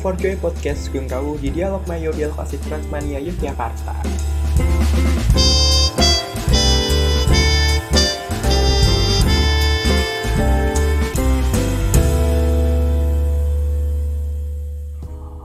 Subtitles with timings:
[0.00, 3.92] For Joy Podcast Gung Kau di Dialog Mayo Dialog Asik Transmania Yogyakarta.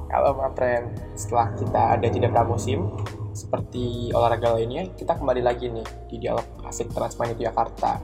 [0.07, 2.88] Halo my friend, setelah kita ada jeda pramusim,
[3.36, 8.00] seperti olahraga lainnya, kita kembali lagi nih di Dialog Asik Transmania Yogyakarta.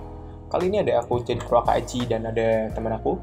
[0.52, 3.18] Kali ini ada aku jadi Purwaka Aji dan ada teman aku,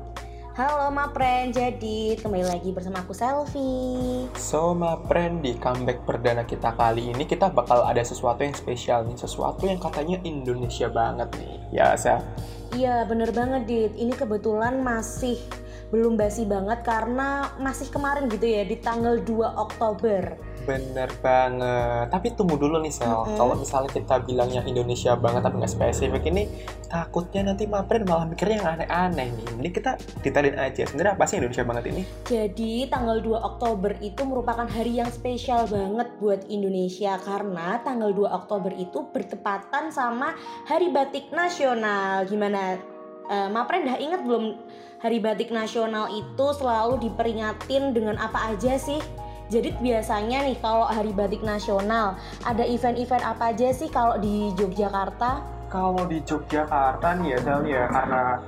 [0.51, 4.27] Halo ma friend, jadi kembali lagi bersama aku Selfie.
[4.35, 9.07] So, my friend, di comeback perdana kita kali ini kita bakal ada sesuatu yang spesial
[9.07, 11.55] nih, sesuatu yang katanya Indonesia banget nih.
[11.71, 12.19] Ya, Sel.
[12.75, 15.39] Iya bener banget Dit, ini kebetulan masih
[15.95, 20.35] belum basi banget karena masih kemarin gitu ya di tanggal 2 Oktober.
[20.69, 22.13] Bener banget.
[22.13, 23.09] Tapi tunggu dulu nih, Sel.
[23.09, 23.37] Mm-mm.
[23.37, 26.47] Kalau misalnya kita bilangnya Indonesia banget tapi nggak spesifik ini,
[26.87, 29.47] takutnya nanti my friend malah mikirnya yang aneh-aneh nih.
[29.57, 30.83] Mending kita detailin aja.
[30.85, 32.03] Sebenarnya apa sih Indonesia banget ini?
[32.29, 38.29] Jadi tanggal 2 Oktober itu merupakan hari yang spesial banget buat Indonesia karena tanggal 2
[38.29, 40.37] Oktober itu bertepatan sama
[40.69, 42.29] Hari Batik Nasional.
[42.29, 42.77] Gimana?
[43.31, 44.59] Eh, Ma friend dah inget belum
[45.01, 49.01] Hari Batik Nasional itu selalu diperingatin dengan apa aja sih?
[49.51, 52.15] Jadi biasanya nih kalau Hari Batik Nasional
[52.47, 55.43] ada event-event apa aja sih kalau di Yogyakarta?
[55.67, 58.39] Kalau di Yogyakarta nih ya, Sel, ya, karena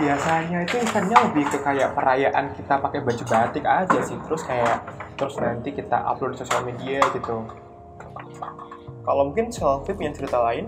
[0.00, 4.16] biasanya itu eventnya lebih ke kayak perayaan kita pakai baju batik aja sih.
[4.24, 4.76] Terus kayak
[5.20, 7.44] terus nanti kita upload di sosial media gitu.
[9.04, 10.64] Kalau mungkin selfie punya cerita lain?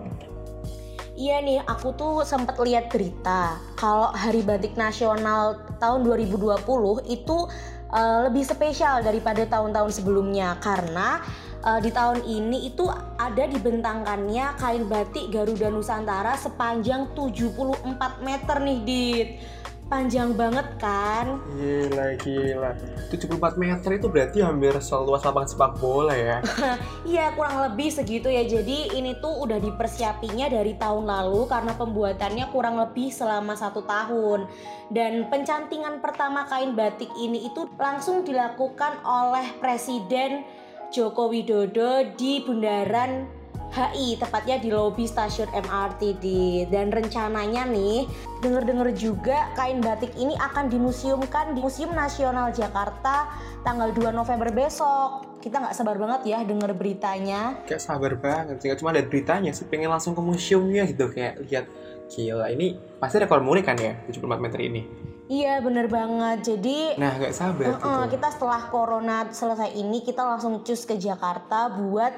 [1.17, 6.61] Iya nih, aku tuh sempet lihat berita kalau Hari Batik Nasional tahun 2020
[7.08, 7.48] itu
[7.91, 11.23] eh, lebih spesial daripada tahun-tahun sebelumnya karena
[11.62, 18.79] eh, di tahun ini itu ada dibentangkannya kain batik Garuda Nusantara sepanjang 74 meter nih,
[18.87, 19.29] Dit.
[19.87, 21.39] Panjang banget kan?
[21.55, 22.75] gila gila.
[23.06, 26.42] 74 meter itu berarti hampir seluas lapangan sepak bola ya?
[27.06, 28.42] Iya kurang lebih segitu ya.
[28.42, 34.51] Jadi ini tuh udah dipersiapinya dari tahun lalu Karena pembuatannya kurang lebih selama satu tahun.
[34.91, 40.42] Dan pencantingan pertama kain batik ini itu langsung dilakukan oleh Presiden
[40.91, 48.07] Joko Widodo di Bundaran HI tepatnya di lobi stasiun MRT di dan rencananya nih
[48.41, 53.31] denger-denger juga kain batik ini akan dimuseumkan di Museum Nasional Jakarta
[53.67, 55.39] tanggal 2 November besok.
[55.43, 57.63] Kita nggak sabar banget ya denger beritanya.
[57.69, 61.11] Kayak sabar banget sih cuma ada beritanya sih pengen langsung ke museumnya gitu.
[61.13, 61.67] Kayak lihat
[62.11, 64.83] gila ini pasti rekor muri kan ya 74 meter ini?
[65.27, 66.55] Iya bener banget.
[66.55, 68.19] Jadi nah gak sabar Uh-uh, gitu.
[68.19, 72.15] kita setelah corona selesai ini kita langsung cus ke Jakarta buat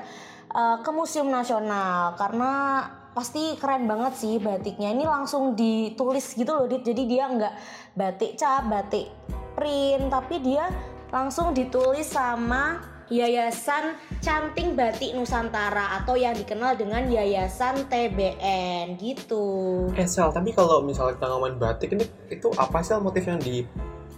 [0.53, 6.71] uh, ke Museum Nasional karena pasti keren banget sih batiknya ini langsung ditulis gitu loh
[6.71, 7.55] Dit jadi dia nggak
[7.99, 9.11] batik cap batik
[9.59, 10.71] print tapi dia
[11.11, 12.79] langsung ditulis sama
[13.09, 19.89] Yayasan Canting Batik Nusantara atau yang dikenal dengan Yayasan TBN gitu.
[19.97, 23.41] Eh Sel, tapi kalau misalnya kita ngomongin batik ini itu apa sih motif yang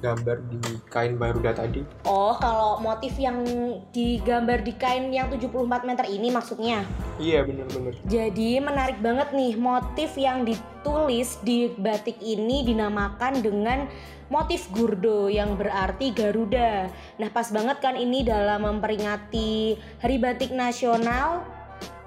[0.01, 1.85] digambar di kain Baruda tadi?
[2.09, 3.45] Oh, kalau motif yang
[3.93, 6.89] digambar di kain yang 74 meter ini maksudnya.
[7.21, 7.93] Iya bener-bener.
[8.09, 13.85] Jadi menarik banget nih motif yang ditulis di batik ini dinamakan dengan
[14.33, 16.89] motif gurdo yang berarti Garuda.
[17.21, 21.60] Nah pas banget kan ini dalam memperingati Hari Batik Nasional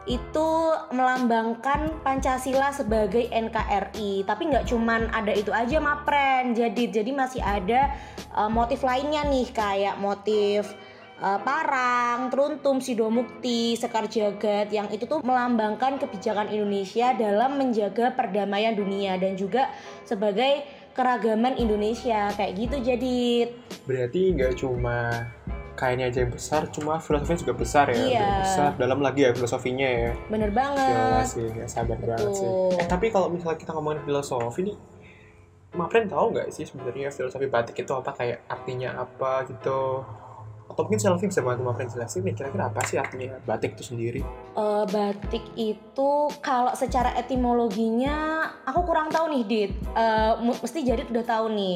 [0.04, 0.50] itu
[0.92, 4.28] melambangkan Pancasila sebagai NKRI.
[4.28, 6.52] Tapi nggak cuman ada itu aja mapren.
[6.52, 7.96] Jadi jadi masih ada
[8.36, 10.68] uh, motif lainnya nih kayak motif
[11.24, 18.76] uh, parang, teruntum, sidomukti, sekar jagat yang itu tuh melambangkan kebijakan Indonesia dalam menjaga perdamaian
[18.76, 19.72] dunia dan juga
[20.04, 23.50] sebagai keragaman Indonesia kayak gitu jadi
[23.90, 25.26] Berarti nggak cuma
[25.74, 27.98] kainnya aja yang besar, cuma filosofinya juga besar ya.
[27.98, 28.30] Iya.
[28.46, 30.12] Besar, dalam lagi ya filosofinya ya.
[30.30, 32.46] bener Gila banget sih, nggak sabar banget sih.
[32.46, 32.78] Betul.
[32.78, 34.78] Eh tapi kalau misalnya kita ngomongin filosofi nih,
[35.74, 40.06] Mapren tahu nggak sih sebenarnya filosofi batik itu apa kayak artinya apa gitu?
[40.64, 44.22] Atau mungkin selfie bisa bantu Mapren jelasin nih kira-kira apa sih artinya batik itu sendiri?
[44.54, 46.10] Eh, batik itu
[46.40, 51.76] kalau secara etimologinya aku kurang tahu nih Dit Eh, mu- mesti jadi udah tahu nih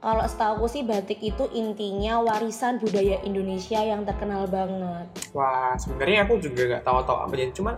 [0.00, 6.36] kalau setahu sih batik itu intinya warisan budaya Indonesia yang terkenal banget Wah, sebenarnya aku
[6.40, 7.74] juga nggak tahu-tahu apa jadi cuman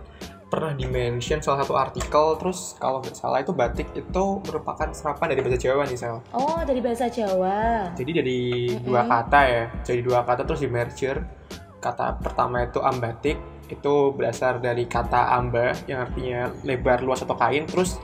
[0.53, 5.41] pernah di-mention salah satu artikel terus kalau nggak salah itu batik itu merupakan serapan dari
[5.41, 6.21] bahasa Jawa nih Sel.
[6.29, 8.39] oh dari bahasa Jawa Jadi dari
[8.69, 8.85] Mm-mm.
[8.85, 11.25] dua kata ya, jadi dua kata terus di merger.
[11.81, 17.65] Kata pertama itu ambatik, itu berasal dari kata amba yang artinya lebar luas atau kain,
[17.65, 17.97] terus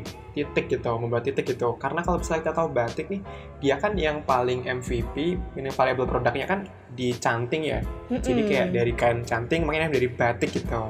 [0.00, 3.20] T titik gitu membuat titik gitu karena kalau misalnya kita tahu batik nih
[3.60, 6.64] dia kan yang paling MVP ini valuable produknya kan
[6.96, 8.48] di canting ya jadi Mm-mm.
[8.48, 10.88] kayak dari kain canting makanya dari batik gitu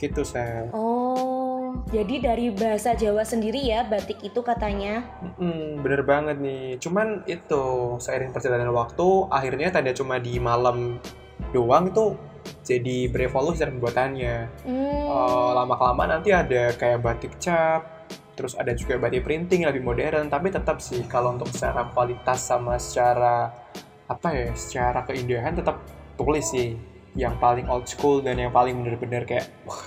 [0.00, 5.06] gitu saya Oh, jadi dari bahasa Jawa sendiri ya batik itu katanya.
[5.40, 6.76] Mm, bener banget nih.
[6.76, 11.00] Cuman itu seiring perjalanan waktu, akhirnya tanda cuma di malam
[11.54, 12.18] doang itu
[12.66, 14.36] jadi berevolusi cara pembuatannya.
[14.66, 15.06] Hmm.
[15.06, 17.86] Eh, lama kelamaan nanti ada kayak batik cap,
[18.32, 20.28] terus ada juga batik printing lebih modern.
[20.28, 23.52] Tapi tetap sih kalau untuk secara kualitas sama secara
[24.08, 25.80] apa ya, secara keindahan tetap
[26.16, 26.76] tulis sih
[27.12, 29.80] yang paling old school dan yang paling bener-bener kayak wah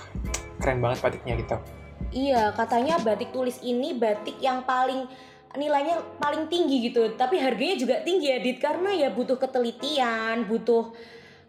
[0.62, 1.56] keren banget batiknya gitu.
[2.14, 5.10] Iya, katanya batik tulis ini batik yang paling
[5.56, 7.16] nilainya paling tinggi gitu.
[7.18, 10.92] Tapi harganya juga tinggi ya, Dit, karena ya butuh ketelitian, butuh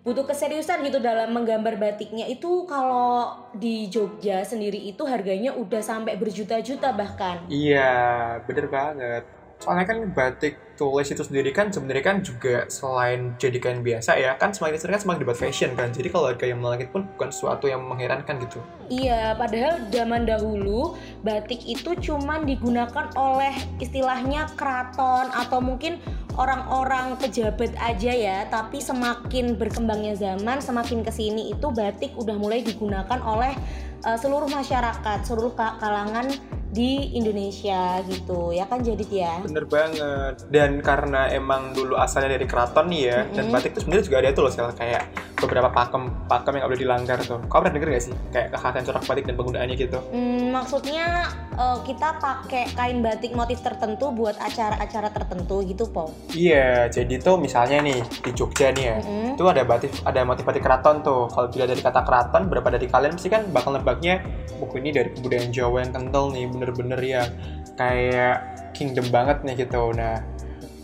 [0.07, 2.31] butuh keseriusan gitu dalam menggambar batiknya.
[2.31, 7.44] Itu kalau di Jogja sendiri itu harganya udah sampai berjuta-juta bahkan.
[7.51, 9.37] Iya, bener banget.
[9.57, 14.38] Soalnya kan batik tulis itu sendiri kan sebenarnya kan juga selain jadi kain biasa ya,
[14.38, 15.89] kan semakin sering kan semakin dibuat fashion kan.
[15.89, 18.62] Jadi kalau harga yang melangit pun bukan sesuatu yang mengherankan gitu.
[18.88, 20.94] Iya, padahal zaman dahulu
[21.25, 25.98] batik itu cuman digunakan oleh istilahnya keraton atau mungkin
[26.38, 28.38] orang-orang pejabat aja ya.
[28.48, 33.57] Tapi semakin berkembangnya zaman, semakin ke sini itu batik udah mulai digunakan oleh
[34.06, 36.30] eh, seluruh masyarakat, seluruh ka- kalangan
[36.67, 39.33] di Indonesia gitu ya kan jadi ya.
[39.39, 40.43] Bener banget.
[40.51, 43.55] Dan karena emang dulu asalnya dari keraton nih ya, dan Mm-mm.
[43.55, 45.03] batik itu sebenarnya juga ada tuh loh Sel, kayak
[45.37, 47.39] beberapa pakem pakem yang boleh dilanggar tuh.
[47.47, 48.13] Kau pernah denger gak sih?
[48.33, 49.99] Kayak kekhasan corak batik dan penggunaannya gitu.
[50.11, 51.05] Hmm, maksudnya
[51.55, 56.11] eh, kita pakai kain batik motif tertentu buat acara-acara tertentu gitu, Po.
[56.35, 59.39] Iya, jadi tuh misalnya nih di Jogja nih ya, Mm-mm.
[59.39, 62.87] itu ada batik ada motif batik keraton tuh kalau dilihat dari kata keraton berapa dari
[62.91, 64.19] kalian pasti kan bakal nebaknya
[64.57, 67.24] buku ini dari kebudayaan Jawa yang kental nih bener-bener ya
[67.77, 68.42] kayak
[68.74, 69.94] kingdom banget nih gitu.
[69.94, 70.19] Nah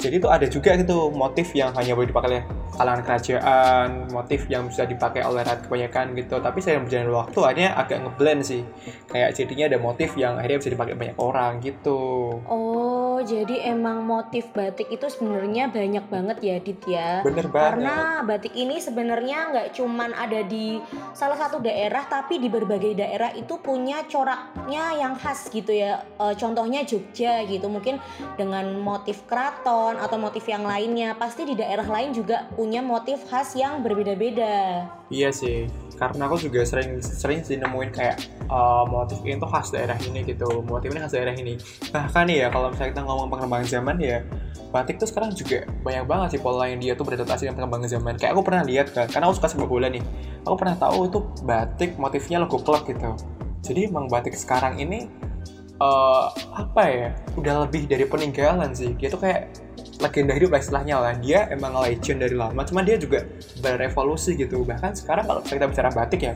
[0.04, 2.44] jadi tuh ada juga gitu motif yang hanya boleh dipakai oleh
[2.76, 6.36] kalangan kerajaan motif yang bisa dipakai oleh rakyat kebanyakan gitu.
[6.44, 8.62] Tapi saya berjalan waktu akhirnya agak ngeblend sih.
[9.08, 12.02] Kayak jadinya ada motif yang akhirnya bisa dipakai banyak orang gitu.
[12.44, 17.22] Oh, jadi emang motif batik itu sebenarnya banyak banget ya, Dit ya.
[17.22, 17.96] bener banget Karena
[18.26, 20.82] batik ini sebenarnya nggak cuman ada di
[21.14, 26.02] salah satu daerah, tapi di berbagai daerah itu punya coraknya yang khas gitu ya.
[26.18, 28.02] Eh, contohnya Jogja gitu, mungkin
[28.40, 31.14] dengan motif keraton atau motif yang lainnya.
[31.20, 34.88] Pasti di daerah lain juga punya motif khas yang berbeda-beda.
[35.14, 38.18] Iya sih, karena aku juga sering sering sih nemuin kayak
[38.50, 41.54] uh, motif ini tuh khas daerah ini gitu, motif ini khas daerah ini.
[41.94, 44.26] Bahkan ya kalau misalnya kita ngomong perkembangan zaman ya,
[44.74, 48.14] batik tuh sekarang juga banyak banget sih pola yang dia tuh beradaptasi dengan perkembangan zaman.
[48.18, 50.02] Kayak aku pernah lihat kan, karena aku suka sepak bola nih,
[50.50, 53.14] aku pernah tahu itu batik motifnya logo klub gitu.
[53.62, 55.06] Jadi emang batik sekarang ini
[55.78, 56.26] eh
[56.58, 58.98] apa ya, udah lebih dari peninggalan sih.
[58.98, 59.62] Dia tuh kayak
[60.04, 61.14] legenda hidup lah istilahnya lah.
[61.18, 63.24] Dia emang legend dari lama cuman dia juga
[63.64, 64.68] berevolusi gitu.
[64.68, 66.36] Bahkan sekarang kalau kita bicara batik ya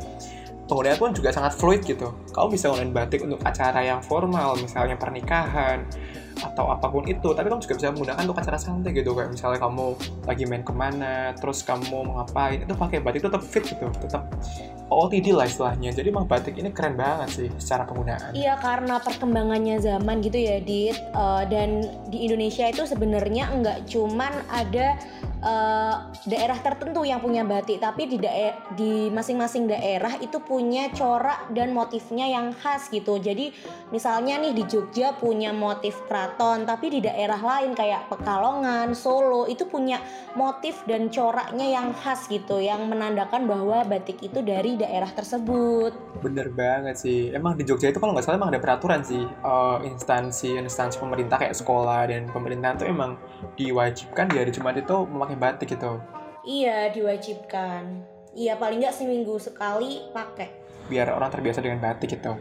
[0.67, 2.15] penggunaan pun juga sangat fluid gitu.
[2.31, 5.83] Kamu bisa nggunain batik untuk acara yang formal misalnya pernikahan
[6.41, 7.33] atau apa pun itu.
[7.33, 9.11] Tapi kamu juga bisa menggunakan untuk acara santai gitu.
[9.17, 9.85] Kayak misalnya kamu
[10.25, 13.87] lagi main ke mana terus kamu mau ngapain itu pakai batik tetap fit gitu.
[14.01, 14.23] Tetap
[14.87, 15.91] OOTD lah istilahnya.
[15.91, 18.31] Jadi emang batik ini keren banget sih secara penggunaan.
[18.31, 20.95] Iya karena perkembangannya zaman gitu ya Dit.
[20.95, 24.95] Eh, dan di Indonesia itu sebenarnya nggak cuman ada
[25.37, 25.95] eh,
[26.25, 27.83] daerah tertentu yang punya batik.
[27.83, 33.19] Tapi di dae- di masing-masing daerah itu punya corak dan motifnya yang khas gitu.
[33.19, 33.51] Jadi
[33.91, 39.63] misalnya nih di Jogja punya motif keraton tapi di daerah lain kayak Pekalongan Solo itu
[39.63, 40.03] punya
[40.35, 46.49] motif dan coraknya yang khas gitu yang menandakan bahwa batik itu dari daerah tersebut Bener
[46.49, 47.29] banget sih.
[47.29, 49.21] Emang di Jogja itu kalau nggak salah emang ada peraturan sih.
[49.21, 53.21] Eh, instansi-instansi pemerintah kayak sekolah dan pemerintahan tuh emang
[53.55, 56.01] diwajibkan di hari Jumat itu memakai batik gitu.
[56.47, 57.83] Iya diwajibkan.
[58.33, 60.49] Iya paling nggak seminggu sekali pakai.
[60.87, 62.33] Biar orang terbiasa dengan batik gitu.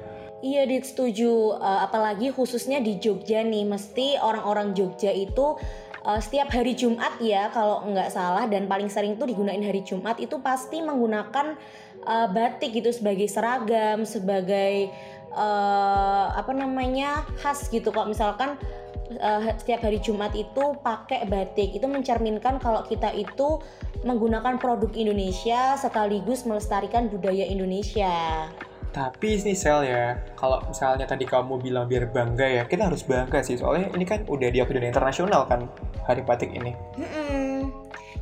[0.44, 1.56] Iya dit setuju.
[1.56, 5.56] Eh, apalagi khususnya di Jogja nih, mesti orang-orang Jogja itu
[6.04, 10.20] eh, setiap hari Jumat ya kalau nggak salah dan paling sering tuh digunain hari Jumat
[10.20, 11.56] itu pasti menggunakan
[12.04, 14.92] eh, batik gitu sebagai seragam, sebagai
[15.32, 17.88] eh, apa namanya khas gitu.
[17.88, 18.60] Kalau misalkan
[19.16, 23.56] eh, setiap hari Jumat itu pakai batik itu mencerminkan kalau kita itu
[24.04, 28.46] menggunakan produk Indonesia sekaligus melestarikan budaya Indonesia.
[28.96, 33.44] Tapi nih Sel ya, kalau misalnya tadi kamu bilang biar bangga ya, kita harus bangga
[33.44, 33.60] sih.
[33.60, 35.68] Soalnya ini kan udah diakui dunia internasional kan,
[36.08, 36.72] Hari Batik ini.
[36.96, 37.55] Mm-mm.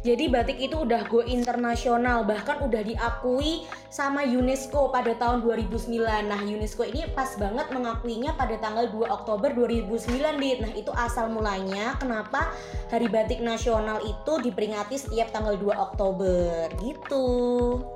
[0.04, 6.28] Jadi batik itu udah go internasional, bahkan udah diakui sama UNESCO pada tahun 2009.
[6.28, 10.60] Nah, UNESCO ini pas banget mengakuinya pada tanggal 2 Oktober 2009, Dit.
[10.60, 12.52] Nah, itu asal mulanya kenapa
[12.92, 17.24] Hari Batik Nasional itu diperingati setiap tanggal 2 Oktober gitu.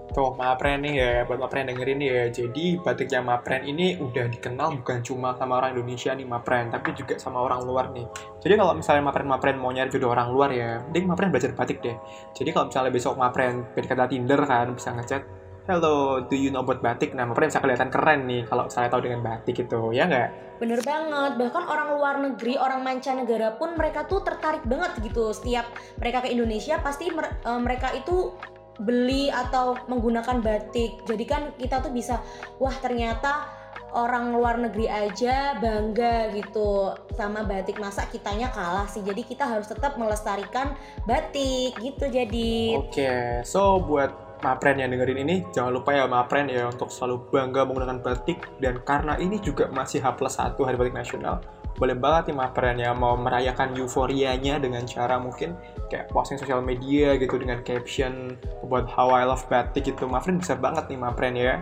[0.08, 2.32] Tuh, Mapren nih ya, buat Mapren dengerin ya.
[2.32, 7.20] Jadi batiknya Mapren ini udah dikenal bukan cuma sama orang Indonesia nih Mapren, tapi juga
[7.20, 8.08] sama orang luar nih.
[8.40, 11.97] Jadi kalau misalnya Mapren-Mapren mau nyari jodoh orang luar ya, mending Mapren belajar batik deh.
[12.32, 15.22] Jadi kalau misalnya besok Mapren PDKT Tinder kan, bisa ngechat,
[15.68, 17.12] Hello, do you know about batik?
[17.12, 20.28] Nah, Mapren bisa kelihatan keren nih kalau misalnya tahu dengan batik itu, ya nggak?
[20.56, 25.28] Bener banget, bahkan orang luar negeri, orang mancanegara pun mereka tuh tertarik banget gitu.
[25.28, 25.68] Setiap
[26.00, 28.32] mereka ke Indonesia pasti mer- eh, mereka itu
[28.80, 31.04] beli atau menggunakan batik.
[31.04, 32.22] Jadi kan kita tuh bisa,
[32.62, 33.57] wah ternyata
[33.96, 39.00] orang luar negeri aja bangga gitu sama batik masa kitanya kalah sih.
[39.00, 40.76] Jadi kita harus tetap melestarikan
[41.08, 42.76] batik gitu jadi.
[42.76, 47.66] Oke, so buat Mapren yang dengerin ini, jangan lupa ya Mapren ya untuk selalu bangga
[47.66, 51.42] menggunakan batik dan karena ini juga masih H plus 1 Hari Batik Nasional,
[51.74, 55.58] boleh banget nih Mapren ya mau merayakan euforianya dengan cara mungkin
[55.90, 60.06] kayak posting sosial media gitu dengan caption buat how I love batik gitu.
[60.06, 61.58] Mapren bisa banget nih Mapren ya.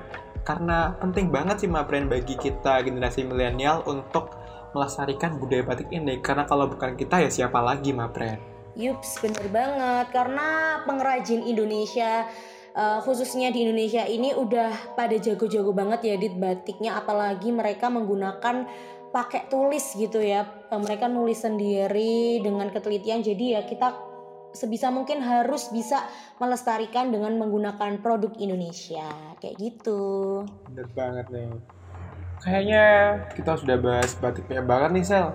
[0.47, 4.31] Karena penting banget sih Mapren bagi kita generasi milenial untuk
[4.71, 8.39] melestarikan budaya batik ini karena kalau bukan kita ya siapa lagi Mapren.
[8.77, 10.13] Yups, bener banget.
[10.13, 12.29] Karena pengrajin Indonesia,
[12.77, 17.01] uh, khususnya di Indonesia ini udah pada jago-jago banget ya di batiknya.
[17.01, 18.69] Apalagi mereka menggunakan
[19.11, 20.45] pakai tulis gitu ya.
[20.69, 23.25] Uh, Mereka nulis sendiri dengan ketelitian.
[23.25, 24.06] Jadi ya kita
[24.57, 26.09] sebisa mungkin harus bisa
[26.41, 29.37] melestarikan dengan menggunakan produk Indonesia.
[29.37, 30.03] Kayak gitu.
[30.73, 31.53] Bener banget nih.
[32.41, 32.85] Kayaknya
[33.37, 35.29] kita sudah bahas batiknya banget nih Sel.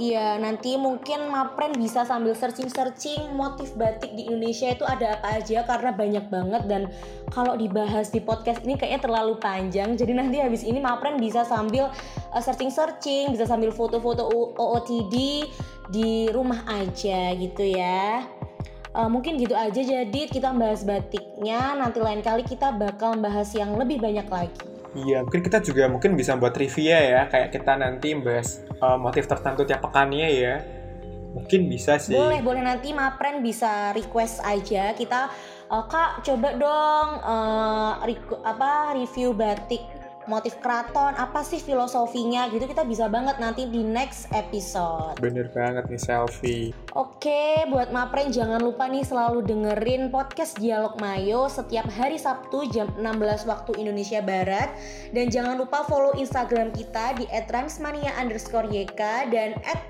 [0.00, 5.68] Iya, nanti mungkin Mapren bisa sambil searching-searching motif batik di Indonesia itu ada apa aja
[5.68, 6.82] karena banyak banget dan
[7.28, 9.92] kalau dibahas di podcast ini kayaknya terlalu panjang.
[9.92, 11.92] Jadi nanti habis ini Mapren bisa sambil
[12.32, 15.44] uh, searching-searching, bisa sambil foto-foto OOTD
[15.88, 18.26] di rumah aja gitu ya.
[18.92, 23.72] Uh, mungkin gitu aja jadi kita bahas batiknya nanti lain kali kita bakal bahas yang
[23.80, 24.60] lebih banyak lagi.
[24.92, 29.24] Iya, mungkin kita juga mungkin bisa buat trivia ya, kayak kita nanti bahas uh, motif
[29.24, 30.54] tertentu tiap pekannya ya.
[31.32, 32.12] Mungkin bisa sih.
[32.12, 35.32] Boleh, boleh nanti Mapren bisa request aja kita
[35.72, 37.08] eh, Kak coba dong
[38.04, 39.80] reku- apa review batik
[40.30, 45.18] motif keraton apa sih filosofinya gitu kita bisa banget nanti di next episode.
[45.18, 46.66] Bener banget nih selfie.
[46.94, 52.90] Oke, buat Mapren jangan lupa nih selalu dengerin podcast Dialog Mayo setiap hari Sabtu jam
[52.98, 54.70] 16 waktu Indonesia Barat
[55.10, 59.00] dan jangan lupa follow Instagram kita di @transmania underscore YK
[59.32, 59.80] dan at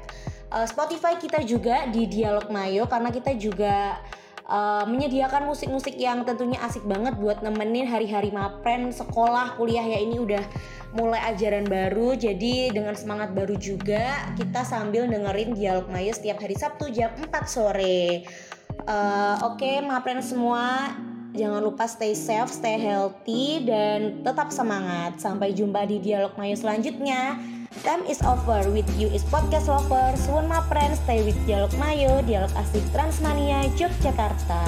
[0.53, 4.01] uh, Spotify kita juga di Dialog Mayo karena kita juga
[4.53, 9.83] uh, menyediakan musik-musik yang tentunya asik banget buat nemenin hari-hari Mapren sekolah kuliah.
[9.83, 10.45] Ya ini udah
[10.93, 16.53] mulai ajaran baru jadi dengan semangat baru juga kita sambil dengerin dialog Mayo setiap hari
[16.53, 18.29] Sabtu jam 4 sore.
[18.83, 20.93] Eh, oke Mapren semua.
[21.33, 25.17] Jangan lupa stay safe stay healthy dan tetap semangat.
[25.17, 27.41] Sampai jumpa di dialog Mayo selanjutnya
[27.81, 32.53] Time is over with you is podcast lovers Suwun Mapren stay with dialog Mayo dialog
[32.53, 34.61] asik Transmania Yogyakarta